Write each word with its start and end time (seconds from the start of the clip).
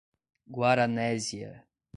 Guaranésia 0.55 1.61